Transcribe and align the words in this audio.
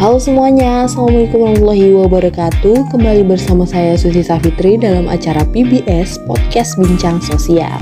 Halo 0.00 0.16
semuanya, 0.16 0.88
Assalamualaikum 0.88 1.44
warahmatullahi 1.44 1.92
wabarakatuh. 1.92 2.88
Kembali 2.88 3.20
bersama 3.20 3.68
saya 3.68 4.00
Susi 4.00 4.24
Safitri 4.24 4.80
dalam 4.80 5.04
acara 5.04 5.44
PBS 5.44 6.24
Podcast 6.24 6.80
Bincang 6.80 7.20
Sosial. 7.20 7.76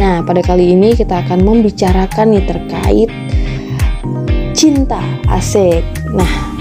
Nah, 0.00 0.24
pada 0.24 0.40
kali 0.40 0.72
ini 0.72 0.96
kita 0.96 1.20
akan 1.20 1.44
membicarakan 1.44 2.32
nih 2.32 2.44
terkait 2.48 3.12
cinta, 4.56 5.04
asik. 5.28 5.84
Nah, 6.16 6.56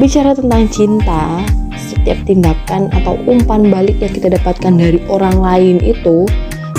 bicara 0.00 0.32
tentang 0.32 0.64
cinta 0.72 1.44
Setiap 1.76 2.16
tindakan 2.24 2.88
atau 2.96 3.20
umpan 3.28 3.68
balik 3.68 4.00
yang 4.00 4.16
kita 4.16 4.40
dapatkan 4.40 4.72
dari 4.72 5.04
orang 5.12 5.36
lain 5.36 5.84
itu 5.84 6.24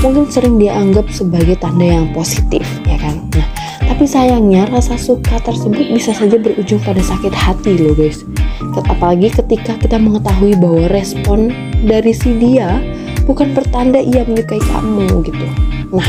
Mungkin 0.02 0.26
sering 0.34 0.58
dianggap 0.58 1.14
sebagai 1.14 1.62
tanda 1.62 1.86
yang 1.86 2.10
positif, 2.10 2.66
ya 2.90 2.98
kan? 2.98 3.22
Nah, 3.38 3.67
tapi 3.88 4.04
sayangnya 4.04 4.68
rasa 4.68 5.00
suka 5.00 5.40
tersebut 5.42 5.90
bisa 5.96 6.12
saja 6.12 6.36
berujung 6.36 6.78
pada 6.84 7.00
sakit 7.00 7.34
hati 7.34 7.80
loh 7.80 7.96
guys. 7.96 8.28
Apalagi 8.78 9.34
ketika 9.34 9.74
kita 9.80 9.98
mengetahui 9.98 10.54
bahwa 10.60 10.86
respon 10.92 11.50
dari 11.88 12.14
si 12.14 12.36
dia 12.38 12.84
bukan 13.26 13.56
pertanda 13.56 13.98
ia 13.98 14.28
menyukai 14.28 14.62
kamu 14.62 15.24
gitu. 15.26 15.48
Nah, 15.96 16.08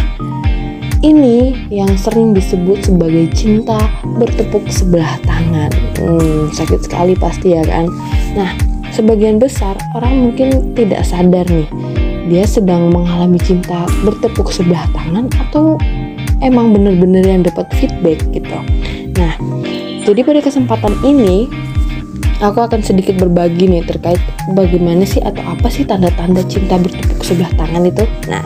ini 1.01 1.55
yang 1.71 1.95
sering 1.95 2.35
disebut 2.35 2.91
sebagai 2.91 3.31
cinta 3.33 3.79
bertepuk 4.19 4.67
sebelah 4.69 5.17
tangan. 5.25 5.71
Hmm, 6.03 6.51
sakit 6.51 6.85
sekali 6.85 7.15
pasti 7.15 7.55
ya 7.57 7.63
kan. 7.65 7.89
Nah, 8.37 8.53
sebagian 8.93 9.39
besar 9.39 9.79
orang 9.95 10.29
mungkin 10.29 10.75
tidak 10.75 11.07
sadar 11.07 11.47
nih 11.49 11.71
dia 12.29 12.45
sedang 12.45 12.93
mengalami 12.93 13.41
cinta 13.41 13.89
bertepuk 14.05 14.53
sebelah 14.53 14.85
tangan 14.93 15.33
atau 15.49 15.81
emang 16.45 16.75
bener-bener 16.75 17.25
yang 17.25 17.43
dapat 17.43 17.67
feedback 17.77 18.23
gitu. 18.31 18.59
Nah 19.17 19.35
jadi 20.05 20.21
pada 20.25 20.41
kesempatan 20.41 20.95
ini 21.05 21.51
aku 22.39 22.63
akan 22.63 22.81
sedikit 22.81 23.19
berbagi 23.19 23.67
nih 23.67 23.83
terkait 23.85 24.23
bagaimana 24.55 25.03
sih 25.03 25.21
atau 25.21 25.43
apa 25.43 25.67
sih 25.69 25.83
tanda-tanda 25.83 26.45
cinta 26.47 26.79
bertepuk 26.79 27.25
sebelah 27.25 27.51
tangan 27.59 27.89
itu. 27.89 28.05
Nah 28.31 28.45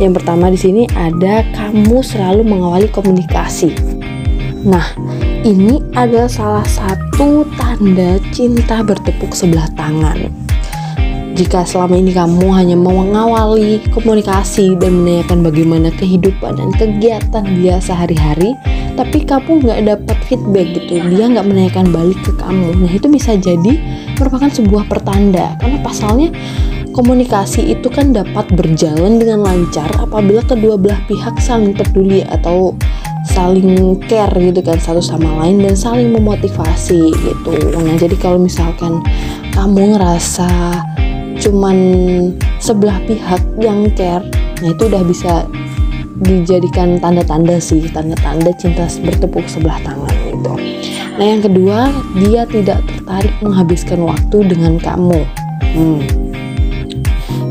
yang 0.00 0.12
pertama 0.12 0.48
di 0.52 0.58
sini 0.60 0.82
ada 0.96 1.44
kamu 1.56 2.00
selalu 2.04 2.42
mengawali 2.44 2.88
komunikasi. 2.88 3.72
Nah 4.66 4.94
ini 5.46 5.78
adalah 5.94 6.30
salah 6.30 6.66
satu 6.66 7.46
tanda 7.54 8.18
cinta 8.34 8.82
bertepuk 8.82 9.30
sebelah 9.36 9.68
tangan 9.78 10.45
jika 11.36 11.68
selama 11.68 12.00
ini 12.00 12.16
kamu 12.16 12.48
hanya 12.48 12.72
mengawali 12.80 13.84
komunikasi 13.92 14.72
dan 14.80 15.04
menanyakan 15.04 15.44
bagaimana 15.44 15.88
kehidupan 15.92 16.56
dan 16.56 16.72
kegiatan 16.80 17.44
dia 17.60 17.76
sehari-hari, 17.76 18.56
tapi 18.96 19.20
kamu 19.20 19.60
nggak 19.60 19.80
dapat 19.84 20.16
feedback 20.24 20.72
gitu, 20.72 21.04
dia 21.12 21.28
nggak 21.28 21.44
menanyakan 21.44 21.92
balik 21.92 22.16
ke 22.24 22.32
kamu. 22.40 22.80
Nah 22.80 22.88
itu 22.88 23.12
bisa 23.12 23.36
jadi 23.36 23.76
merupakan 24.16 24.48
sebuah 24.48 24.88
pertanda 24.88 25.60
karena 25.60 25.78
pasalnya 25.84 26.32
komunikasi 26.96 27.76
itu 27.76 27.92
kan 27.92 28.16
dapat 28.16 28.48
berjalan 28.56 29.20
dengan 29.20 29.44
lancar 29.44 29.92
apabila 30.00 30.40
kedua 30.40 30.80
belah 30.80 30.98
pihak 31.04 31.36
saling 31.44 31.76
peduli 31.76 32.24
atau 32.24 32.72
saling 33.28 34.00
care 34.08 34.32
gitu 34.40 34.64
kan 34.64 34.80
satu 34.80 35.04
sama 35.04 35.28
lain 35.44 35.60
dan 35.60 35.76
saling 35.76 36.08
memotivasi 36.16 37.12
gitu. 37.12 37.54
Nah 37.76 38.00
jadi 38.00 38.16
kalau 38.16 38.40
misalkan 38.40 39.04
kamu 39.52 40.00
ngerasa 40.00 40.48
cuman 41.46 41.78
sebelah 42.58 42.98
pihak 43.06 43.38
yang 43.62 43.86
care 43.94 44.26
nah 44.58 44.74
itu 44.74 44.82
udah 44.90 45.06
bisa 45.06 45.46
dijadikan 46.26 46.98
tanda-tanda 46.98 47.62
sih 47.62 47.86
tanda-tanda 47.92 48.50
cinta 48.58 48.90
bertepuk 49.04 49.46
sebelah 49.46 49.78
tangan 49.84 50.10
gitu. 50.32 50.52
Nah 51.20 51.26
yang 51.28 51.42
kedua 51.44 51.92
dia 52.18 52.42
tidak 52.48 52.80
tertarik 52.88 53.34
menghabiskan 53.44 54.00
waktu 54.02 54.38
dengan 54.48 54.80
kamu. 54.80 55.22
Hmm. 55.76 56.00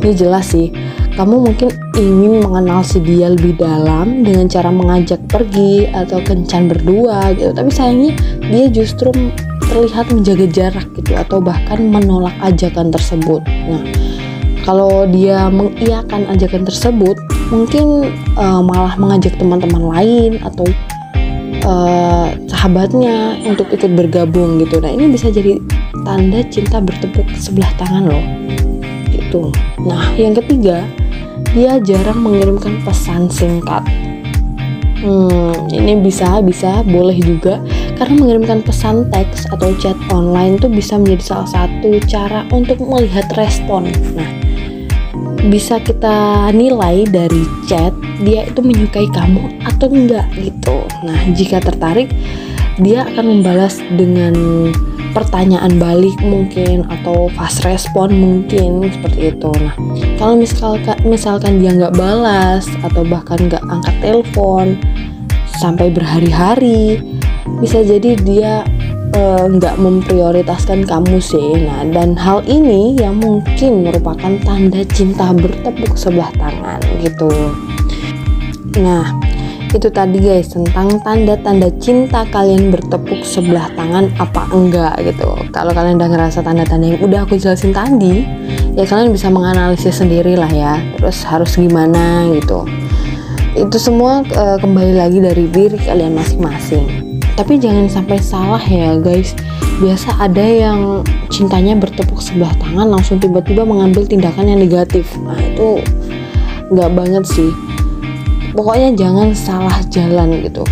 ini 0.01 0.13
jelas 0.17 0.49
sih 0.49 0.73
kamu 1.15 1.47
mungkin 1.47 1.69
ingin 1.95 2.43
mengenal 2.43 2.83
si 2.83 2.99
dia 2.99 3.31
lebih 3.31 3.55
dalam 3.55 4.23
dengan 4.23 4.51
cara 4.51 4.67
mengajak 4.67 5.19
pergi 5.31 5.87
atau 5.95 6.19
kencan 6.19 6.67
berdua 6.67 7.31
gitu 7.39 7.55
tapi 7.55 7.71
sayangnya 7.71 8.11
dia 8.51 8.67
justru 8.67 9.15
terlihat 9.75 10.07
menjaga 10.13 10.45
jarak 10.47 10.87
gitu 10.95 11.17
atau 11.17 11.41
bahkan 11.41 11.89
menolak 11.89 12.33
ajakan 12.39 12.93
tersebut. 12.93 13.41
Nah, 13.43 13.83
kalau 14.63 15.05
dia 15.09 15.49
mengiyakan 15.49 16.29
ajakan 16.31 16.63
tersebut, 16.65 17.17
mungkin 17.51 18.13
uh, 18.39 18.61
malah 18.61 18.95
mengajak 18.97 19.35
teman-teman 19.37 19.83
lain 19.83 20.31
atau 20.41 20.65
uh, 21.65 22.31
sahabatnya 22.49 23.37
untuk 23.45 23.69
ikut 23.73 23.91
bergabung 23.93 24.61
gitu. 24.63 24.81
Nah, 24.81 24.89
ini 24.89 25.11
bisa 25.11 25.29
jadi 25.29 25.59
tanda 26.05 26.39
cinta 26.49 26.79
bertepuk 26.81 27.25
sebelah 27.37 27.69
tangan 27.77 28.09
loh. 28.09 28.25
Gitu. 29.11 29.51
Nah, 29.85 30.15
yang 30.17 30.33
ketiga, 30.33 30.87
dia 31.55 31.79
jarang 31.79 32.19
mengirimkan 32.19 32.83
pesan 32.83 33.31
singkat. 33.31 33.79
Hmm, 34.99 35.55
ini 35.71 36.03
bisa 36.03 36.43
bisa 36.43 36.83
boleh 36.83 37.15
juga 37.15 37.63
karena 37.95 38.19
mengirimkan 38.19 38.59
pesan 38.59 39.07
teks 39.07 39.47
atau 39.47 39.71
chat 39.79 39.95
online 40.11 40.59
itu 40.59 40.67
bisa 40.67 40.99
menjadi 40.99 41.23
salah 41.23 41.49
satu 41.49 41.95
cara 42.11 42.43
untuk 42.51 42.83
melihat 42.83 43.23
respon. 43.39 43.87
Nah, 44.19 44.29
bisa 45.47 45.79
kita 45.79 46.51
nilai 46.51 47.07
dari 47.07 47.47
chat 47.71 47.95
dia 48.19 48.43
itu 48.43 48.59
menyukai 48.59 49.07
kamu 49.15 49.63
atau 49.63 49.87
enggak 49.87 50.27
gitu. 50.35 50.83
Nah, 51.07 51.19
jika 51.31 51.63
tertarik, 51.63 52.11
dia 52.83 53.07
akan 53.07 53.39
membalas 53.39 53.79
dengan 53.95 54.35
pertanyaan 55.15 55.79
balik 55.79 56.19
mungkin 56.19 56.83
atau 56.91 57.31
fast 57.31 57.63
respon 57.63 58.11
mungkin 58.11 58.91
seperti 58.91 59.31
itu. 59.31 59.49
Nah, 59.55 59.73
kalau 60.19 60.35
misalkan 60.35 60.97
misalkan 61.07 61.63
dia 61.63 61.71
nggak 61.71 61.95
balas 61.95 62.67
atau 62.83 63.07
bahkan 63.07 63.47
nggak 63.47 63.63
angkat 63.63 63.95
telepon 64.03 64.75
sampai 65.55 65.87
berhari-hari, 65.87 66.99
bisa 67.63 67.79
jadi 67.79 68.19
dia 68.19 68.53
eh, 69.15 69.45
nggak 69.47 69.79
memprioritaskan 69.79 70.83
kamu 70.83 71.23
sih. 71.23 71.63
Nah, 71.63 71.87
dan 71.95 72.19
hal 72.19 72.43
ini 72.43 72.99
yang 72.99 73.23
mungkin 73.23 73.87
merupakan 73.87 74.35
tanda 74.43 74.83
cinta 74.91 75.31
bertepuk 75.31 75.95
sebelah 75.95 76.29
tangan 76.35 76.83
gitu. 76.99 77.31
Nah, 78.75 79.15
itu 79.71 79.87
tadi 79.89 80.21
guys 80.21 80.51
tentang 80.53 80.99
tanda-tanda 81.01 81.71
cinta 81.81 82.27
kalian 82.29 82.69
bertepuk 82.69 83.23
sebelah 83.23 83.71
tangan 83.73 84.11
apa 84.19 84.45
enggak 84.51 84.93
gitu. 85.01 85.33
Kalau 85.49 85.71
kalian 85.71 85.97
udah 85.97 86.09
ngerasa 86.11 86.43
tanda-tanda 86.43 86.93
yang 86.93 87.01
udah 87.01 87.25
aku 87.25 87.39
jelasin 87.39 87.73
tadi, 87.73 88.27
ya 88.77 88.83
kalian 88.85 89.15
bisa 89.15 89.31
menganalisis 89.31 89.97
sendiri 89.97 90.35
lah 90.35 90.51
ya. 90.51 90.77
Terus 90.99 91.25
harus 91.25 91.55
gimana 91.57 92.27
gitu. 92.35 92.67
Itu 93.55 93.79
semua 93.79 94.21
uh, 94.35 94.57
kembali 94.59 94.99
lagi 94.99 95.23
dari 95.23 95.47
diri 95.47 95.79
kalian 95.79 96.13
masing-masing 96.13 97.05
tapi 97.35 97.59
jangan 97.59 97.91
sampai 97.91 98.17
salah 98.17 98.63
ya 98.63 98.95
guys 98.95 99.35
biasa 99.83 100.23
ada 100.23 100.39
yang 100.41 101.03
cintanya 101.27 101.75
bertepuk 101.75 102.23
sebelah 102.23 102.55
tangan 102.63 102.87
langsung 102.87 103.19
tiba-tiba 103.19 103.67
mengambil 103.67 104.07
tindakan 104.07 104.55
yang 104.55 104.59
negatif 104.63 105.03
nah 105.27 105.35
itu 105.35 105.83
nggak 106.71 106.91
banget 106.95 107.23
sih 107.27 107.51
pokoknya 108.55 108.95
jangan 108.95 109.35
salah 109.35 109.77
jalan 109.91 110.39
gitu. 110.41 110.63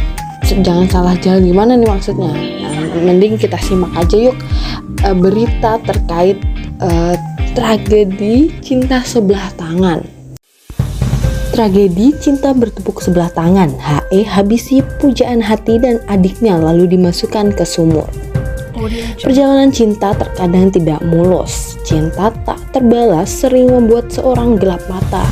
Jangan 0.63 0.87
salah 0.87 1.15
jalan. 1.19 1.43
Gimana 1.43 1.75
nih 1.75 1.87
maksudnya? 1.91 2.31
Nah, 2.31 3.03
mending 3.03 3.35
kita 3.35 3.59
simak 3.59 3.91
aja 3.99 4.31
yuk 4.31 4.37
uh, 5.03 5.15
berita 5.15 5.77
terkait 5.83 6.39
uh, 6.79 7.15
tragedi 7.53 8.49
cinta 8.63 9.03
sebelah 9.03 9.51
tangan. 9.59 10.01
Tragedi 11.53 12.17
cinta 12.17 12.49
bertepuk 12.49 12.97
sebelah 12.97 13.29
tangan, 13.29 13.77
HE 13.77 14.25
habisi 14.25 14.81
pujaan 14.97 15.37
hati 15.37 15.77
dan 15.77 16.01
adiknya 16.09 16.57
lalu 16.57 16.89
dimasukkan 16.97 17.53
ke 17.53 17.61
sumur. 17.61 18.09
Perjalanan 19.21 19.69
cinta 19.71 20.11
terkadang 20.17 20.73
tidak 20.73 20.99
mulus. 21.05 21.79
Cinta 21.83 22.33
tak 22.43 22.59
terbalas 22.75 23.29
sering 23.31 23.71
membuat 23.71 24.11
seorang 24.11 24.59
gelap 24.59 24.83
mata. 24.91 25.23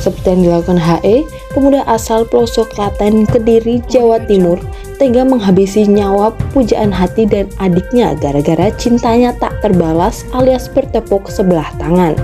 Seperti 0.00 0.32
yang 0.32 0.42
dilakukan 0.48 0.80
HE, 0.80 1.28
pemuda 1.52 1.84
asal 1.84 2.24
pelosok 2.24 2.72
Klaten, 2.72 3.28
Kediri, 3.28 3.84
Jawa 3.84 4.16
Timur, 4.24 4.56
tega 4.96 5.24
menghabisi 5.28 5.84
nyawa 5.84 6.32
pujaan 6.56 6.88
hati 6.92 7.28
dan 7.28 7.48
adiknya 7.60 8.16
gara-gara 8.16 8.72
cintanya 8.80 9.36
tak 9.36 9.52
terbalas 9.60 10.24
alias 10.32 10.72
bertepuk 10.72 11.28
sebelah 11.28 11.68
tangan. 11.76 12.16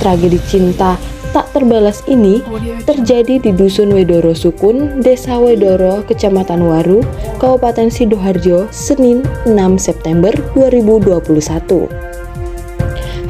Tragedi 0.00 0.40
cinta 0.48 0.96
tak 1.30 1.50
terbalas 1.54 2.02
ini 2.10 2.42
terjadi 2.84 3.38
di 3.38 3.50
Dusun 3.54 3.94
Wedoro 3.94 4.34
Sukun, 4.34 5.02
Desa 5.02 5.38
Wedoro, 5.38 6.02
Kecamatan 6.06 6.66
Waru, 6.66 7.02
Kabupaten 7.38 7.90
Sidoarjo, 7.90 8.66
Senin 8.74 9.22
6 9.46 9.56
September 9.78 10.34
2021. 10.52 11.86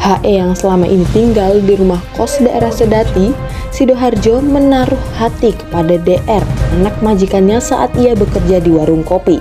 HE 0.00 0.32
yang 0.32 0.56
selama 0.56 0.88
ini 0.88 1.04
tinggal 1.12 1.60
di 1.60 1.76
rumah 1.76 2.00
kos 2.16 2.40
daerah 2.40 2.72
Sedati, 2.72 3.36
Sidoarjo 3.70 4.40
menaruh 4.40 5.00
hati 5.20 5.52
kepada 5.52 6.00
DR, 6.00 6.42
anak 6.80 6.96
majikannya 7.04 7.60
saat 7.60 7.92
ia 8.00 8.16
bekerja 8.16 8.64
di 8.64 8.72
warung 8.72 9.04
kopi. 9.04 9.38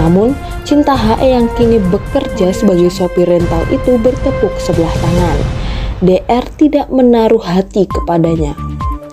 Namun, 0.00 0.32
Cinta 0.68 0.92
HE 0.92 1.32
yang 1.32 1.48
kini 1.56 1.80
bekerja 1.80 2.52
sebagai 2.52 2.92
sopir 2.92 3.24
rental 3.24 3.64
itu 3.72 3.96
bertepuk 4.04 4.52
sebelah 4.60 4.92
tangan. 5.00 5.40
DR 5.98 6.46
tidak 6.54 6.86
menaruh 6.94 7.42
hati 7.42 7.82
kepadanya. 7.90 8.54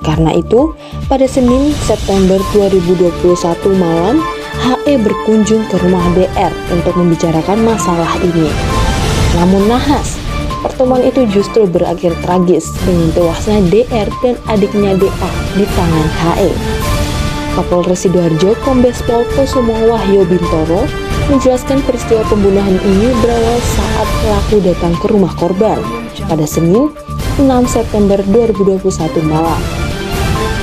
Karena 0.06 0.38
itu, 0.38 0.78
pada 1.10 1.26
Senin 1.26 1.74
September 1.82 2.38
2021 2.54 3.26
malam, 3.74 4.22
HE 4.62 5.02
berkunjung 5.02 5.66
ke 5.66 5.82
rumah 5.82 6.06
DR 6.14 6.54
untuk 6.70 6.94
membicarakan 6.94 7.66
masalah 7.66 8.14
ini. 8.22 8.54
Namun 9.34 9.66
nahas, 9.66 10.14
pertemuan 10.62 11.02
itu 11.02 11.26
justru 11.34 11.66
berakhir 11.66 12.14
tragis 12.22 12.70
dengan 12.86 13.10
tewasnya 13.18 13.66
DR 13.74 14.08
dan 14.22 14.38
adiknya 14.46 14.94
DA 14.94 15.32
di 15.58 15.66
tangan 15.66 16.08
HE. 16.22 16.52
Kapolres 17.58 18.06
Sidoarjo 18.06 18.54
Kombes 18.62 19.02
Pol 19.10 19.26
Kusumo 19.34 19.74
Wahyo 19.90 20.22
Bintoro 20.30 20.86
menjelaskan 21.34 21.82
peristiwa 21.82 22.22
pembunuhan 22.30 22.78
ini 22.78 23.10
berawal 23.26 23.58
saat 23.74 24.08
pelaku 24.22 24.56
datang 24.62 24.94
ke 25.02 25.06
rumah 25.10 25.34
korban 25.34 26.05
pada 26.24 26.48
Senin 26.48 26.92
6 27.36 27.48
September 27.68 28.20
2021 28.32 28.80
malam. 29.28 29.60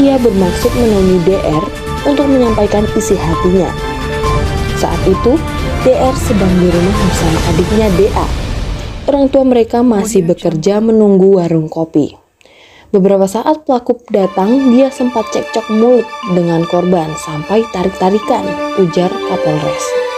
Ia 0.00 0.16
bermaksud 0.16 0.72
menemui 0.72 1.20
DR 1.28 1.64
untuk 2.08 2.26
menyampaikan 2.26 2.88
isi 2.96 3.14
hatinya. 3.14 3.68
Saat 4.80 4.98
itu, 5.04 5.36
DR 5.84 6.14
sedang 6.16 6.50
di 6.58 6.68
rumah 6.70 6.96
bersama 7.06 7.38
adiknya 7.54 7.88
DA. 7.98 8.26
Orang 9.10 9.26
tua 9.28 9.42
mereka 9.42 9.82
masih 9.82 10.22
bekerja 10.26 10.78
menunggu 10.78 11.42
warung 11.42 11.66
kopi. 11.66 12.14
Beberapa 12.92 13.24
saat 13.24 13.64
pelaku 13.64 14.04
datang, 14.12 14.68
dia 14.68 14.92
sempat 14.92 15.24
cekcok 15.32 15.72
mulut 15.72 16.06
dengan 16.36 16.62
korban 16.68 17.08
sampai 17.16 17.64
tarik-tarikan, 17.72 18.44
ujar 18.76 19.08
Kapolres. 19.08 20.11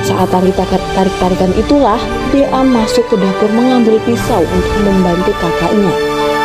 Saat 0.00 0.32
tarik-tarikan 0.32 1.52
itulah, 1.58 2.00
DA 2.32 2.60
masuk 2.64 3.04
ke 3.10 3.16
dapur 3.20 3.50
mengambil 3.52 4.00
pisau 4.06 4.40
untuk 4.40 4.76
membantu 4.86 5.32
kakaknya. 5.38 5.92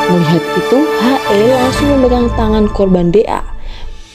Melihat 0.06 0.44
itu, 0.59 0.80
HE 1.01 1.42
langsung 1.50 1.88
memegang 1.97 2.27
tangan 2.38 2.65
korban 2.69 3.09
DA. 3.09 3.42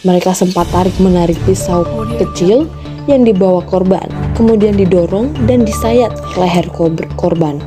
Mereka 0.06 0.32
sempat 0.32 0.68
tarik-menarik 0.70 1.36
pisau 1.44 1.82
kecil 2.20 2.70
yang 3.08 3.26
dibawa 3.26 3.64
korban, 3.64 4.06
kemudian 4.38 4.76
didorong 4.76 5.34
dan 5.48 5.66
disayat 5.66 6.14
leher 6.38 6.68
korban. 7.18 7.58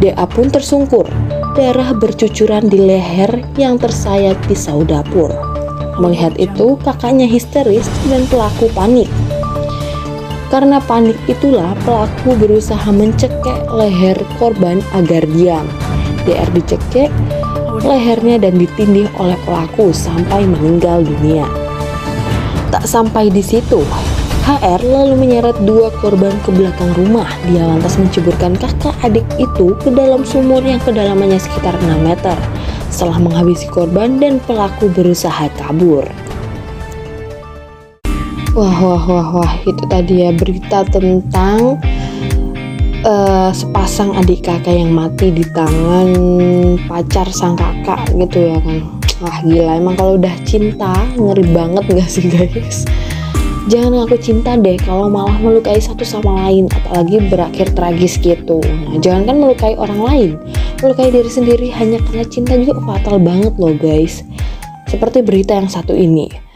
DA 0.00 0.24
pun 0.24 0.48
tersungkur, 0.48 1.04
darah 1.52 1.92
bercucuran 1.92 2.70
di 2.70 2.80
leher 2.80 3.44
yang 3.60 3.76
tersayat 3.76 4.38
pisau 4.48 4.86
dapur. 4.86 5.28
Melihat 6.00 6.32
itu, 6.40 6.80
kakaknya 6.80 7.28
histeris 7.28 7.84
dan 8.08 8.24
pelaku 8.32 8.72
panik 8.72 9.10
karena 10.50 10.82
panik 10.82 11.16
itulah 11.30 11.72
pelaku 11.86 12.34
berusaha 12.34 12.90
mencekek 12.90 13.70
leher 13.70 14.18
korban 14.36 14.82
agar 14.92 15.22
diam. 15.30 15.64
DR 16.26 16.50
dicekek 16.52 17.08
lehernya 17.80 18.36
dan 18.42 18.60
ditindih 18.60 19.08
oleh 19.16 19.38
pelaku 19.46 19.94
sampai 19.94 20.44
meninggal 20.44 21.06
dunia. 21.06 21.46
Tak 22.68 22.84
sampai 22.84 23.32
di 23.32 23.40
situ, 23.40 23.80
HR 24.46 24.82
lalu 24.82 25.14
menyeret 25.14 25.56
dua 25.62 25.94
korban 26.02 26.34
ke 26.42 26.50
belakang 26.50 26.90
rumah. 26.98 27.30
Dia 27.50 27.66
lantas 27.66 27.96
menceburkan 27.96 28.58
kakak 28.58 28.94
adik 29.06 29.26
itu 29.38 29.74
ke 29.78 29.90
dalam 29.94 30.26
sumur 30.26 30.62
yang 30.62 30.82
kedalamannya 30.82 31.38
sekitar 31.38 31.74
6 31.78 32.02
meter. 32.02 32.36
Setelah 32.90 33.22
menghabisi 33.22 33.70
korban 33.70 34.18
dan 34.18 34.42
pelaku 34.44 34.90
berusaha 34.90 35.46
kabur. 35.54 36.29
Wah, 38.50 38.82
wah, 38.82 39.04
wah, 39.06 39.28
wah, 39.30 39.52
itu 39.62 39.78
tadi 39.86 40.26
ya 40.26 40.34
berita 40.34 40.82
tentang 40.90 41.78
uh, 43.06 43.54
sepasang 43.54 44.10
adik 44.18 44.42
kakak 44.42 44.74
yang 44.74 44.90
mati 44.90 45.30
di 45.30 45.46
tangan 45.54 46.10
pacar 46.90 47.30
sang 47.30 47.54
kakak 47.54 48.10
gitu 48.18 48.50
ya 48.50 48.58
kan. 48.58 48.90
Wah 49.22 49.38
gila, 49.46 49.78
emang 49.78 49.94
kalau 49.94 50.18
udah 50.18 50.34
cinta 50.42 50.98
ngeri 51.14 51.46
banget 51.54 51.94
gak 51.94 52.10
sih 52.10 52.26
guys? 52.26 52.90
Jangan 53.70 54.02
ngaku 54.02 54.18
cinta 54.18 54.58
deh 54.58 54.82
kalau 54.82 55.06
malah 55.06 55.38
melukai 55.38 55.78
satu 55.78 56.02
sama 56.02 56.42
lain, 56.42 56.66
apalagi 56.74 57.22
berakhir 57.30 57.70
tragis 57.78 58.18
gitu. 58.18 58.58
Nah, 58.66 58.98
jangan 58.98 59.30
kan 59.30 59.36
melukai 59.46 59.78
orang 59.78 60.00
lain, 60.02 60.30
melukai 60.82 61.14
diri 61.14 61.30
sendiri 61.30 61.70
hanya 61.78 62.02
karena 62.02 62.26
cinta 62.26 62.58
juga 62.58 62.82
fatal 62.82 63.22
banget 63.22 63.54
loh 63.62 63.78
guys. 63.78 64.26
Seperti 64.90 65.22
berita 65.22 65.54
yang 65.54 65.70
satu 65.70 65.94
ini. 65.94 66.49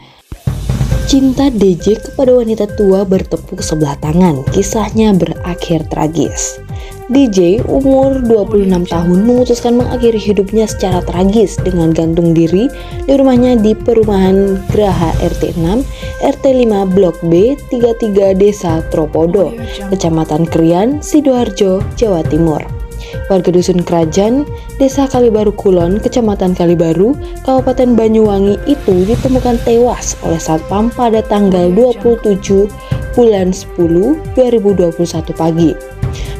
Cinta 1.15 1.47
DJ 1.47 1.95
kepada 1.95 2.35
wanita 2.35 2.67
tua 2.75 3.07
bertepuk 3.07 3.63
sebelah 3.63 3.95
tangan. 4.03 4.43
Kisahnya 4.51 5.15
berakhir 5.15 5.87
tragis. 5.87 6.59
DJ 7.07 7.63
umur 7.71 8.19
26 8.19 8.91
tahun 8.91 9.19
memutuskan 9.23 9.79
mengakhiri 9.79 10.19
hidupnya 10.19 10.67
secara 10.67 10.99
tragis 11.07 11.55
dengan 11.63 11.95
gantung 11.95 12.35
diri 12.35 12.67
di 13.07 13.15
rumahnya 13.15 13.55
di 13.63 13.71
perumahan 13.71 14.59
Graha 14.75 15.15
RT 15.23 15.55
6, 15.55 15.87
RT 16.19 16.45
5 16.51 16.83
Blok 16.91 17.15
B 17.31 17.55
33 17.71 18.35
Desa 18.35 18.83
Tropodo, 18.91 19.55
Kecamatan 19.95 20.43
Krian, 20.43 20.99
Sidoarjo, 20.99 21.79
Jawa 21.95 22.27
Timur 22.27 22.84
warga 23.27 23.49
dusun 23.53 23.81
Kerajaan, 23.81 24.45
Desa 24.77 25.09
Kalibaru 25.09 25.53
Kulon, 25.55 25.97
Kecamatan 26.01 26.53
Kalibaru, 26.53 27.17
Kabupaten 27.43 27.95
Banyuwangi 27.97 28.59
itu 28.69 29.05
ditemukan 29.07 29.57
tewas 29.65 30.19
oleh 30.21 30.39
Satpam 30.39 30.93
pada 30.93 31.25
tanggal 31.25 31.71
27 31.73 32.67
bulan 33.15 33.55
10 33.55 34.35
2021 34.35 35.33
pagi. 35.33 35.71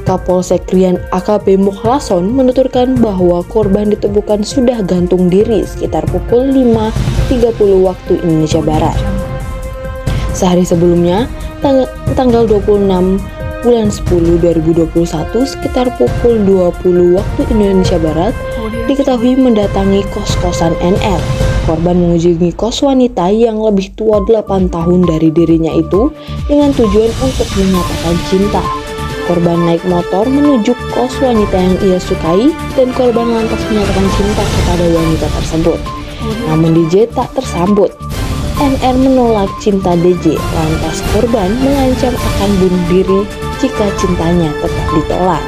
Kapolsek 0.06 0.70
Rian 0.70 1.02
AKP 1.10 1.58
Mukhlason 1.58 2.30
menuturkan 2.30 2.94
bahwa 3.02 3.42
korban 3.42 3.90
ditemukan 3.90 4.46
sudah 4.46 4.86
gantung 4.86 5.34
diri 5.34 5.66
sekitar 5.66 6.06
pukul 6.06 6.54
5.30 6.54 7.82
waktu 7.82 8.14
Indonesia 8.22 8.62
Barat. 8.62 8.94
Sehari 10.36 10.62
sebelumnya, 10.62 11.26
tang 11.64 11.90
tanggal 12.14 12.46
26 12.46 13.18
bulan 13.66 13.90
10 13.90 14.46
2021 14.46 14.94
sekitar 15.42 15.90
pukul 15.98 16.38
20 16.46 17.18
waktu 17.18 17.42
Indonesia 17.50 17.98
Barat 17.98 18.38
diketahui 18.86 19.34
mendatangi 19.34 20.06
kos-kosan 20.14 20.78
NR. 20.78 21.22
Korban 21.66 21.98
mengunjungi 21.98 22.54
kos 22.54 22.86
wanita 22.86 23.26
yang 23.34 23.58
lebih 23.58 23.90
tua 23.98 24.22
8 24.22 24.70
tahun 24.70 25.10
dari 25.10 25.34
dirinya 25.34 25.74
itu 25.74 26.14
dengan 26.46 26.70
tujuan 26.78 27.10
untuk 27.26 27.50
menyatakan 27.58 28.16
cinta. 28.30 28.62
Korban 29.26 29.58
naik 29.66 29.82
motor 29.90 30.30
menuju 30.30 30.78
kos 30.94 31.18
wanita 31.18 31.58
yang 31.58 31.76
ia 31.82 31.98
sukai 31.98 32.54
dan 32.78 32.94
korban 32.94 33.34
lantas 33.34 33.58
menyatakan 33.74 34.06
cinta 34.14 34.44
kepada 34.46 34.86
wanita 34.94 35.28
tersebut. 35.42 35.80
Namun 36.46 36.86
DJ 36.86 37.10
tak 37.10 37.34
tersambut. 37.34 37.90
NR 38.56 38.96
menolak 38.96 39.50
cinta 39.58 39.98
DJ, 40.00 40.38
lantas 40.38 41.02
korban 41.12 41.50
mengancam 41.60 42.14
akan 42.14 42.50
bunuh 42.62 42.84
diri 42.88 43.45
jika 43.64 43.88
cintanya 43.96 44.52
tetap 44.60 44.86
ditolak. 44.92 45.44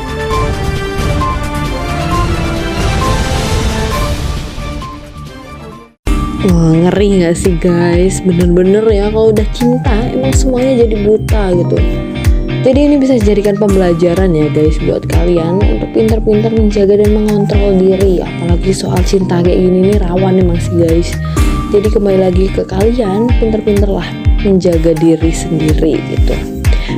Wah 6.48 6.72
ngeri 6.72 7.28
gak 7.28 7.36
sih 7.36 7.60
guys? 7.60 8.24
Bener-bener 8.24 8.86
ya 8.88 9.12
kalau 9.12 9.36
udah 9.36 9.48
cinta 9.52 9.92
Emang 10.08 10.32
semuanya 10.32 10.88
jadi 10.88 10.96
buta 11.04 11.44
gitu. 11.52 11.78
Jadi 12.64 12.80
ini 12.80 12.96
bisa 12.96 13.20
dijadikan 13.20 13.60
pembelajaran 13.60 14.32
ya 14.32 14.48
guys 14.56 14.80
Buat 14.80 15.10
kalian 15.12 15.60
Untuk 15.60 15.90
pintar-pintar 15.92 16.56
menjaga 16.56 17.04
dan 17.04 17.12
mengontrol 17.12 17.76
diri. 17.76 18.24
Apalagi 18.24 18.72
soal 18.72 19.02
cinta 19.04 19.44
kayak 19.44 19.60
gini 19.60 19.92
nih 19.92 19.98
rawan 20.00 20.40
emang 20.40 20.62
sih 20.62 20.78
guys. 20.78 21.12
Jadi 21.76 21.92
kembali 21.92 22.20
lagi 22.22 22.46
ke 22.48 22.64
kalian 22.64 23.28
Pintar-pintar 23.44 23.92
lah 23.92 24.08
menjaga 24.46 24.96
diri 24.96 25.34
sendiri 25.34 26.00
gitu 26.14 26.57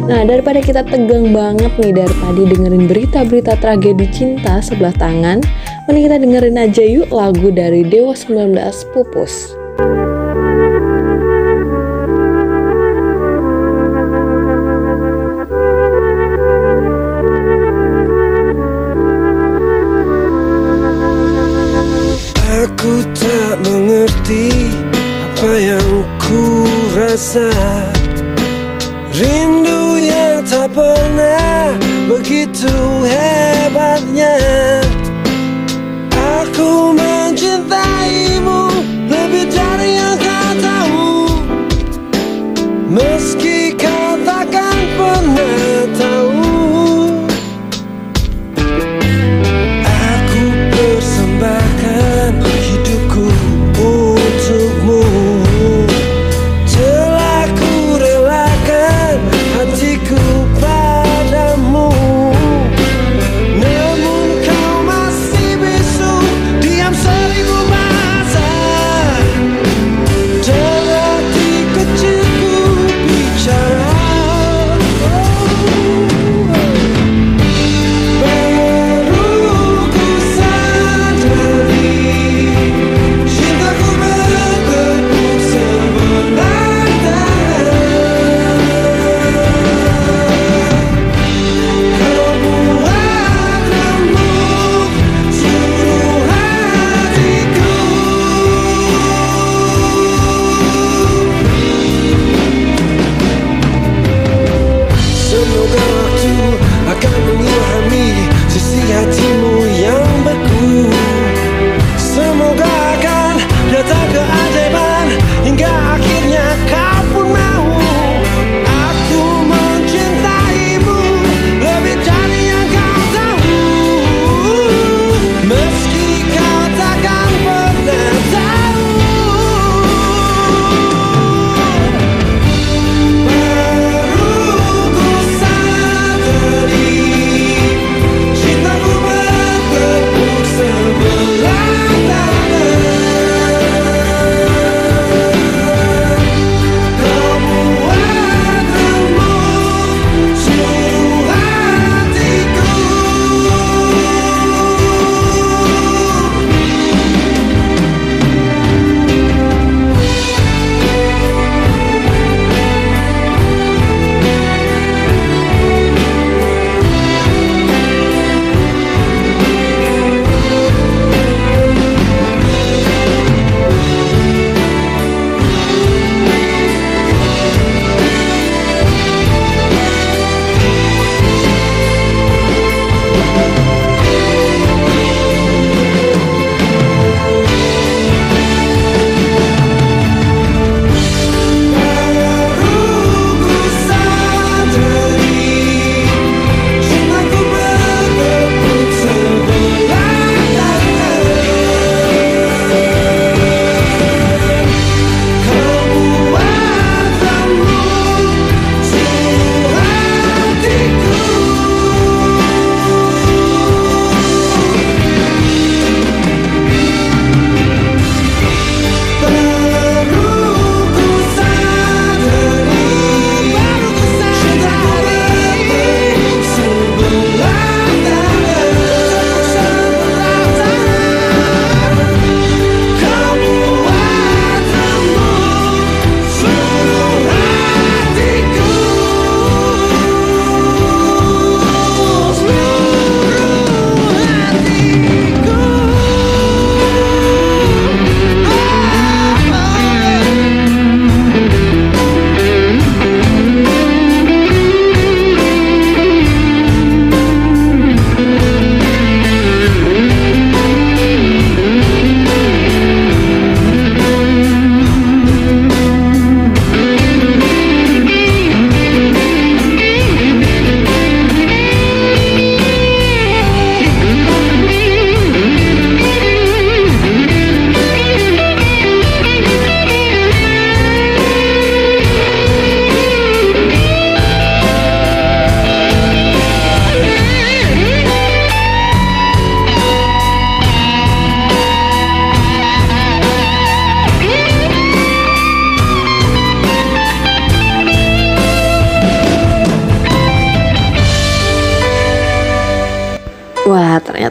Nah, 0.10 0.26
daripada 0.26 0.58
kita 0.58 0.82
tegang 0.90 1.30
banget 1.30 1.70
nih 1.78 1.94
dari 1.94 2.16
tadi 2.18 2.42
dengerin 2.50 2.90
berita-berita 2.90 3.54
tragedi 3.62 4.10
cinta 4.10 4.58
sebelah 4.58 4.90
tangan, 4.98 5.38
mending 5.86 6.10
kita 6.10 6.18
dengerin 6.18 6.58
aja 6.58 6.82
yuk 6.82 7.14
lagu 7.14 7.54
dari 7.54 7.86
Dewa 7.86 8.18
19 8.18 8.58
Pupus. 8.90 9.54
Aku 9.78 10.09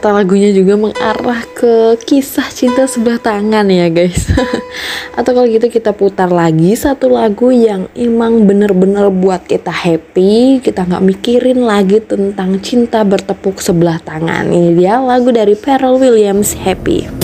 kata 0.08 0.24
lagunya 0.24 0.48
juga 0.56 0.72
mengarah 0.80 1.44
ke 1.52 2.00
kisah 2.08 2.48
cinta 2.48 2.88
sebelah 2.88 3.20
tangan 3.20 3.68
ya 3.68 3.92
guys. 3.92 4.24
Atau 5.20 5.36
kalau 5.36 5.44
gitu 5.44 5.68
kita 5.68 5.92
putar 5.92 6.32
lagi 6.32 6.72
satu 6.72 7.12
lagu 7.12 7.52
yang 7.52 7.92
emang 7.92 8.48
bener-bener 8.48 9.12
buat 9.12 9.44
kita 9.44 9.68
happy 9.68 10.64
kita 10.64 10.88
nggak 10.88 11.04
mikirin 11.04 11.60
lagi 11.60 12.00
tentang 12.00 12.56
cinta 12.64 13.04
bertepuk 13.04 13.60
sebelah 13.60 14.00
tangan. 14.00 14.48
Ini 14.48 14.80
dia 14.80 14.96
lagu 14.96 15.28
dari 15.28 15.52
Pearl 15.52 16.00
Williams 16.00 16.56
Happy. 16.56 17.17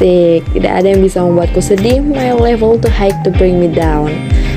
Asik, 0.00 0.48
tidak 0.56 0.80
ada 0.80 0.96
yang 0.96 1.04
bisa 1.04 1.20
membuatku 1.20 1.60
sedih, 1.60 2.00
my 2.00 2.32
level 2.32 2.80
to 2.80 2.88
high 2.88 3.12
to 3.20 3.28
bring 3.36 3.60
me 3.60 3.68
down. 3.68 4.08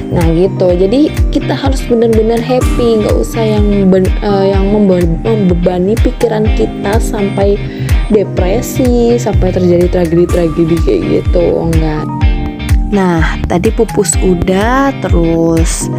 Nah 0.08 0.23
gitu, 0.32 0.71
jadi 0.71 1.12
kita 1.36 1.51
harus 1.51 1.84
benar-benar 1.84 2.39
happy, 2.39 3.03
nggak 3.03 3.12
usah 3.12 3.43
yang 3.43 3.91
ben, 3.91 4.08
uh, 4.23 4.47
yang 4.47 4.71
membebani 4.71 5.99
pikiran 5.99 6.47
kita 6.56 6.95
sampai 6.95 7.60
depresi, 8.08 9.19
sampai 9.19 9.51
terjadi 9.51 9.91
tragedi-tragedi 9.91 10.79
kayak 10.88 11.01
gitu, 11.12 11.43
enggak. 11.60 12.08
Nah, 12.95 13.36
tadi 13.43 13.67
pupus 13.75 14.15
udah, 14.23 14.95
terus 15.03 15.91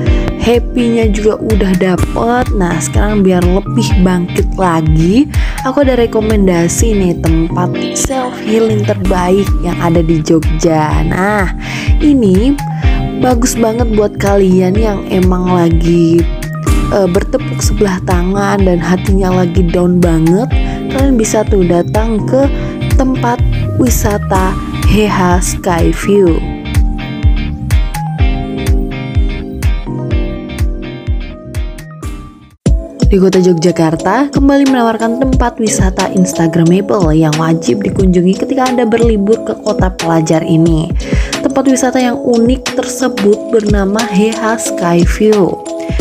happy-nya 0.44 1.08
juga 1.08 1.40
udah 1.40 1.72
dapet. 1.80 2.44
Nah 2.54 2.76
sekarang 2.76 3.24
biar 3.24 3.40
lebih 3.40 3.88
bangkit 4.04 4.46
lagi 4.60 5.24
aku 5.64 5.82
ada 5.82 5.96
rekomendasi 5.96 6.92
nih 6.92 7.14
tempat 7.24 7.72
self 7.96 8.36
healing 8.44 8.84
terbaik 8.84 9.48
yang 9.64 9.74
ada 9.80 10.04
di 10.04 10.20
Jogja. 10.20 11.00
Nah 11.08 11.48
ini 12.04 12.52
bagus 13.24 13.56
banget 13.56 13.88
buat 13.96 14.20
kalian 14.20 14.76
yang 14.76 15.00
emang 15.08 15.48
lagi 15.48 16.20
uh, 16.92 17.08
bertepuk 17.08 17.64
sebelah 17.64 17.96
tangan 18.04 18.60
dan 18.68 18.76
hatinya 18.76 19.42
lagi 19.42 19.64
down 19.64 19.96
banget 19.96 20.52
kalian 20.92 21.16
bisa 21.16 21.40
tuh 21.48 21.64
datang 21.64 22.20
ke 22.28 22.46
tempat 23.00 23.40
wisata 23.80 24.54
Heha 24.86 25.42
Skyview. 25.42 26.53
Di 33.14 33.22
kota 33.22 33.38
Yogyakarta, 33.38 34.26
kembali 34.34 34.74
menawarkan 34.74 35.22
tempat 35.22 35.62
wisata 35.62 36.10
Instagramable 36.18 37.14
yang 37.14 37.30
wajib 37.38 37.86
dikunjungi 37.86 38.42
ketika 38.42 38.66
Anda 38.66 38.82
berlibur 38.82 39.38
ke 39.46 39.54
kota 39.62 39.86
pelajar 39.86 40.42
ini. 40.42 40.90
Tempat 41.38 41.62
wisata 41.70 42.02
yang 42.02 42.18
unik 42.18 42.74
tersebut 42.74 43.54
bernama 43.54 44.02
Heha 44.10 44.58
Skyview. 44.58 45.46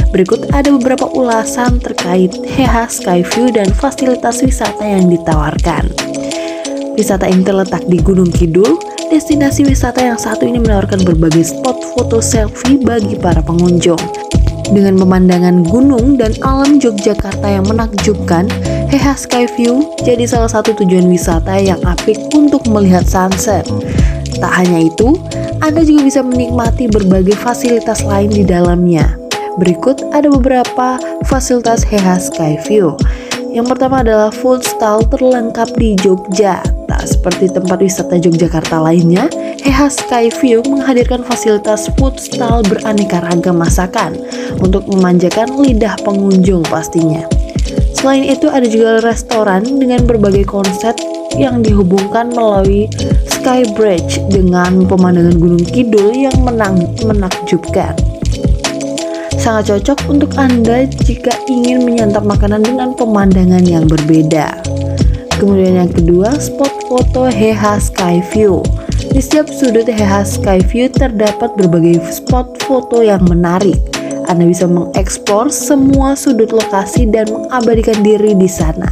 Berikut 0.10 0.50
ada 0.58 0.74
beberapa 0.74 1.06
ulasan 1.14 1.78
terkait 1.78 2.34
Heha 2.50 2.90
Skyview 2.90 3.54
dan 3.54 3.70
fasilitas 3.78 4.42
wisata 4.42 4.82
yang 4.82 5.06
ditawarkan. 5.06 5.94
Wisata 6.98 7.30
ini 7.30 7.46
terletak 7.46 7.86
di 7.86 8.02
Gunung 8.02 8.34
Kidul, 8.34 8.82
destinasi 9.14 9.70
wisata 9.70 10.02
yang 10.02 10.18
satu 10.18 10.50
ini 10.50 10.58
menawarkan 10.58 11.06
berbagai 11.06 11.46
spot 11.46 11.78
foto 11.94 12.18
selfie 12.18 12.82
bagi 12.82 13.14
para 13.14 13.46
pengunjung. 13.46 14.02
Dengan 14.72 14.96
pemandangan 14.96 15.68
gunung 15.68 16.16
dan 16.16 16.32
alam 16.46 16.80
Yogyakarta 16.80 17.44
yang 17.44 17.68
menakjubkan, 17.68 18.48
Heha 18.88 19.18
Skyview 19.18 19.84
jadi 20.08 20.24
salah 20.24 20.48
satu 20.48 20.72
tujuan 20.80 21.12
wisata 21.12 21.60
yang 21.60 21.82
apik 21.84 22.16
untuk 22.32 22.64
melihat 22.72 23.04
sunset. 23.04 23.68
Tak 24.40 24.54
hanya 24.64 24.88
itu, 24.88 25.20
Anda 25.60 25.84
juga 25.84 26.08
bisa 26.08 26.22
menikmati 26.24 26.88
berbagai 26.88 27.36
fasilitas 27.40 28.06
lain 28.08 28.32
di 28.32 28.48
dalamnya. 28.48 29.20
Berikut 29.60 30.02
ada 30.16 30.32
beberapa 30.32 30.98
fasilitas 31.28 31.84
Heha 31.84 32.18
Skyview. 32.18 32.96
Yang 33.54 33.78
pertama 33.78 34.02
adalah 34.02 34.34
food 34.34 34.66
stall 34.66 35.06
terlengkap 35.06 35.70
di 35.78 35.94
Jogja. 36.02 36.58
Tak 36.90 37.06
seperti 37.06 37.54
tempat 37.54 37.78
wisata 37.86 38.18
Yogyakarta 38.18 38.82
lainnya, 38.82 39.30
Heha 39.64 39.88
Skyview 39.88 40.60
menghadirkan 40.68 41.24
fasilitas 41.24 41.88
food 41.96 42.20
stall 42.20 42.68
beraneka 42.68 43.24
ragam 43.24 43.64
masakan 43.64 44.20
untuk 44.60 44.84
memanjakan 44.92 45.56
lidah 45.56 45.96
pengunjung 46.04 46.68
pastinya. 46.68 47.24
Selain 47.96 48.28
itu 48.28 48.52
ada 48.52 48.68
juga 48.68 49.00
restoran 49.00 49.64
dengan 49.64 50.04
berbagai 50.04 50.44
konsep 50.52 51.00
yang 51.40 51.64
dihubungkan 51.64 52.36
melalui 52.36 52.92
Sky 53.32 53.64
Bridge 53.72 54.20
dengan 54.28 54.84
pemandangan 54.84 55.40
Gunung 55.40 55.64
Kidul 55.64 56.12
yang 56.12 56.36
menang 56.44 56.84
menakjubkan. 57.08 57.96
Sangat 59.40 59.72
cocok 59.72 60.12
untuk 60.12 60.36
Anda 60.36 60.92
jika 61.08 61.32
ingin 61.48 61.88
menyantap 61.88 62.28
makanan 62.28 62.68
dengan 62.68 62.92
pemandangan 63.00 63.64
yang 63.64 63.88
berbeda. 63.88 64.60
Kemudian 65.40 65.88
yang 65.88 65.92
kedua, 65.92 66.36
spot 66.36 66.72
foto 66.92 67.32
Heha 67.32 67.80
Skyview. 67.80 68.83
Di 69.14 69.22
setiap 69.22 69.46
sudut 69.46 69.86
Heha 69.86 70.26
Skyview 70.26 70.90
terdapat 70.90 71.54
berbagai 71.54 72.02
spot 72.10 72.58
foto 72.66 73.06
yang 73.06 73.22
menarik. 73.30 73.78
Anda 74.26 74.50
bisa 74.50 74.66
mengeksplor 74.66 75.54
semua 75.54 76.18
sudut 76.18 76.50
lokasi 76.50 77.06
dan 77.14 77.30
mengabadikan 77.30 78.02
diri 78.02 78.34
di 78.34 78.50
sana, 78.50 78.90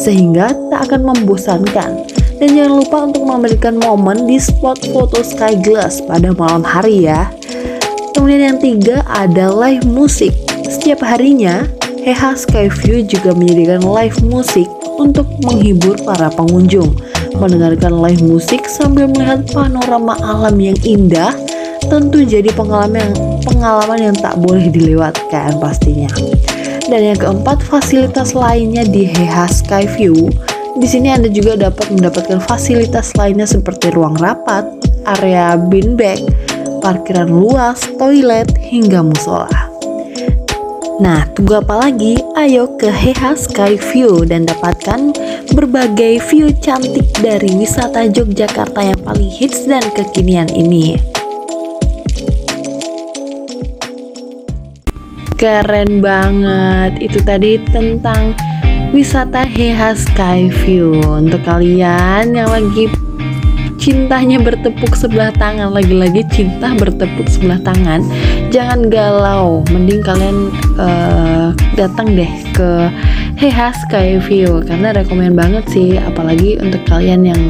sehingga 0.00 0.56
tak 0.72 0.88
akan 0.88 1.12
membosankan. 1.12 2.00
Dan 2.40 2.48
jangan 2.56 2.80
lupa 2.80 3.12
untuk 3.12 3.28
memberikan 3.28 3.76
momen 3.76 4.24
di 4.24 4.40
spot 4.40 4.88
foto 4.88 5.20
Sky 5.20 5.60
Glass 5.60 6.00
pada 6.00 6.32
malam 6.32 6.64
hari 6.64 7.04
ya. 7.04 7.28
Kemudian 8.16 8.56
yang 8.56 8.58
tiga 8.64 9.04
ada 9.04 9.52
live 9.52 9.84
musik. 9.84 10.32
Setiap 10.64 11.04
harinya, 11.04 11.68
Heha 12.00 12.32
Skyview 12.32 13.04
juga 13.04 13.36
menyediakan 13.36 13.84
live 13.84 14.16
musik 14.24 14.64
untuk 14.96 15.28
menghibur 15.44 16.00
para 16.08 16.32
pengunjung 16.32 16.96
mendengarkan 17.38 18.02
live 18.02 18.22
musik 18.22 18.66
sambil 18.66 19.06
melihat 19.08 19.46
panorama 19.54 20.18
alam 20.20 20.58
yang 20.58 20.76
indah 20.82 21.32
tentu 21.86 22.26
jadi 22.26 22.50
pengalaman 22.52 23.00
yang 23.00 23.14
pengalaman 23.46 23.98
yang 24.12 24.16
tak 24.18 24.36
boleh 24.42 24.68
dilewatkan 24.68 25.56
pastinya. 25.62 26.10
Dan 26.88 27.14
yang 27.14 27.18
keempat, 27.20 27.60
fasilitas 27.60 28.32
lainnya 28.32 28.82
di 28.82 29.04
Heha 29.04 29.44
Skyview. 29.44 30.32
Di 30.80 30.86
sini 30.88 31.12
Anda 31.12 31.28
juga 31.28 31.58
dapat 31.58 31.92
mendapatkan 31.92 32.40
fasilitas 32.40 33.12
lainnya 33.18 33.44
seperti 33.44 33.92
ruang 33.92 34.16
rapat, 34.16 34.64
area 35.20 35.60
beanbag, 35.60 36.24
parkiran 36.80 37.28
luas, 37.28 37.84
toilet, 38.00 38.48
hingga 38.56 39.04
musola. 39.04 39.67
Nah, 40.98 41.30
tunggu 41.30 41.62
apa 41.62 41.86
lagi? 41.86 42.18
Ayo 42.34 42.74
ke 42.74 42.90
Heha 42.90 43.38
Sky 43.38 43.78
View 43.78 44.26
dan 44.26 44.50
dapatkan 44.50 45.14
berbagai 45.54 46.18
view 46.26 46.50
cantik 46.58 47.06
dari 47.22 47.54
wisata 47.54 48.10
Yogyakarta 48.10 48.82
yang 48.82 48.98
paling 49.06 49.30
hits 49.30 49.62
dan 49.70 49.86
kekinian 49.94 50.50
ini. 50.50 50.98
Keren 55.38 56.02
banget. 56.02 56.98
Itu 56.98 57.22
tadi 57.22 57.62
tentang 57.70 58.34
wisata 58.90 59.46
Heha 59.46 59.94
Sky 59.94 60.50
View. 60.66 60.98
Untuk 61.06 61.46
kalian 61.46 62.34
yang 62.34 62.50
lagi 62.50 62.90
cintanya 63.78 64.42
bertepuk 64.42 64.98
sebelah 64.98 65.30
tangan 65.38 65.70
lagi-lagi 65.70 66.26
cinta 66.34 66.74
bertepuk 66.74 67.30
sebelah 67.30 67.62
tangan 67.62 68.02
jangan 68.48 68.88
galau 68.88 69.60
mending 69.68 70.00
kalian 70.00 70.48
uh, 70.80 71.52
datang 71.76 72.16
deh 72.16 72.30
ke 72.56 72.88
Heha 73.38 73.70
Skyview 73.86 74.64
karena 74.66 74.96
rekomend 74.96 75.36
banget 75.36 75.64
sih 75.70 76.00
apalagi 76.00 76.56
untuk 76.58 76.80
kalian 76.88 77.28
yang 77.28 77.42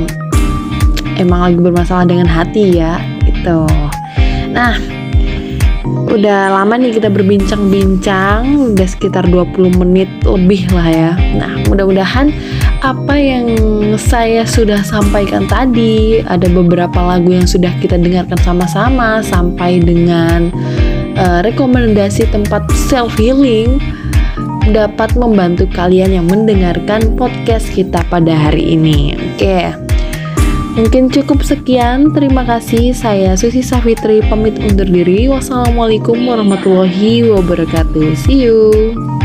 emang 1.16 1.50
lagi 1.50 1.58
bermasalah 1.58 2.06
dengan 2.06 2.26
hati 2.26 2.82
ya 2.82 2.98
itu 3.26 3.66
nah 4.50 4.74
udah 6.08 6.56
lama 6.56 6.74
nih 6.80 6.96
kita 6.96 7.12
berbincang-bincang 7.12 8.72
udah 8.72 8.88
sekitar 8.88 9.28
20 9.28 9.76
menit 9.76 10.08
lebih 10.24 10.64
lah 10.72 10.88
ya. 10.88 11.12
Nah 11.36 11.52
mudah-mudahan 11.68 12.32
apa 12.80 13.14
yang 13.18 13.46
saya 14.00 14.48
sudah 14.48 14.80
sampaikan 14.80 15.44
tadi, 15.44 16.24
ada 16.24 16.48
beberapa 16.48 16.96
lagu 16.96 17.34
yang 17.34 17.44
sudah 17.44 17.70
kita 17.82 18.00
dengarkan 18.00 18.40
sama-sama 18.40 19.20
sampai 19.20 19.84
dengan 19.84 20.48
uh, 21.18 21.40
rekomendasi 21.42 22.30
tempat 22.30 22.64
self 22.88 23.12
healing 23.18 23.82
dapat 24.70 25.12
membantu 25.16 25.66
kalian 25.74 26.14
yang 26.14 26.26
mendengarkan 26.28 27.18
podcast 27.18 27.66
kita 27.72 28.04
pada 28.08 28.32
hari 28.32 28.78
ini. 28.78 29.18
Oke. 29.34 29.74
Mungkin 30.78 31.10
cukup 31.10 31.42
sekian. 31.42 32.14
Terima 32.14 32.46
kasih. 32.46 32.94
Saya 32.94 33.34
Susi 33.34 33.66
Safitri 33.66 34.22
pamit 34.30 34.54
undur 34.62 34.86
diri. 34.86 35.26
Wassalamualaikum 35.26 36.22
warahmatullahi 36.22 37.26
wabarakatuh. 37.26 38.14
See 38.14 38.46
you. 38.46 39.17